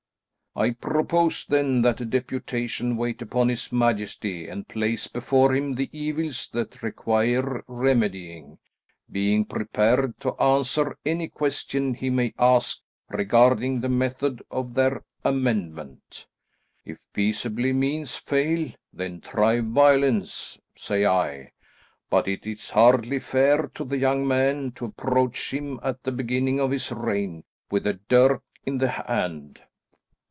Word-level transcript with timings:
I 0.53 0.71
propose 0.71 1.45
then 1.45 1.81
that 1.83 2.01
a 2.01 2.05
deputation 2.05 2.97
wait 2.97 3.21
upon 3.21 3.47
his 3.47 3.71
majesty 3.71 4.49
and 4.49 4.67
place 4.67 5.07
before 5.07 5.55
him 5.55 5.75
the 5.75 5.89
evils 5.97 6.49
that 6.49 6.83
require 6.83 7.63
remedying, 7.69 8.57
being 9.09 9.45
prepared 9.45 10.19
to 10.19 10.35
answer 10.41 10.97
any 11.05 11.29
question 11.29 11.93
he 11.93 12.09
may 12.09 12.33
ask 12.37 12.81
regarding 13.07 13.79
the 13.79 13.87
method 13.87 14.43
of 14.51 14.73
their 14.73 15.05
amendment. 15.23 16.27
If 16.83 17.07
peaceable 17.13 17.71
means 17.71 18.17
fail, 18.17 18.71
then 18.91 19.21
try 19.21 19.61
violence, 19.61 20.59
say 20.75 21.05
I, 21.05 21.53
but 22.09 22.27
it 22.27 22.45
is 22.45 22.71
hardly 22.71 23.19
fair 23.19 23.71
to 23.75 23.85
the 23.85 23.97
young 23.97 24.27
man 24.27 24.71
to 24.73 24.83
approach 24.83 25.53
him 25.53 25.79
at 25.81 26.03
the 26.03 26.11
beginning 26.11 26.59
of 26.59 26.71
his 26.71 26.91
reign 26.91 27.45
with 27.71 27.87
a 27.87 27.93
dirk 28.09 28.43
in 28.65 28.79
the 28.79 28.89
hand. 28.89 29.61